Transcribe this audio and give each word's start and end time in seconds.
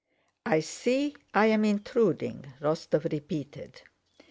"I 0.47 0.61
see 0.61 1.15
I'm 1.35 1.63
intruding," 1.63 2.51
Rostóv 2.59 3.11
repeated. 3.11 3.83